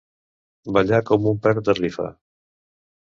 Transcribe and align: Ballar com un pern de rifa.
Ballar 0.77 1.01
com 1.09 1.29
un 1.33 1.37
pern 1.45 1.63
de 1.69 1.77
rifa. 1.83 2.09